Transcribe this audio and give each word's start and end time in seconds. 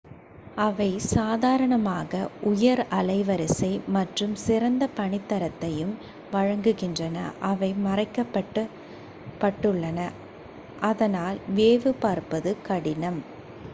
அவை 0.57 0.87
சாதாரணமாக 1.09 2.21
உயர் 2.51 2.81
அலைவரிசை 2.91 3.69
மற்றும் 3.95 4.33
சிறந்த 4.43 4.87
பணித்தரத்தையும் 4.95 5.91
வழங்குகின்றன 6.31 7.17
அவை 7.49 7.69
மறைக்கப் 7.83 8.33
பட்டுள்ளன 9.41 9.99
அதனால் 10.89 11.39
வேவு 11.55 11.93
பார்ப்பது 12.01 12.53
கடினம் 12.63 13.21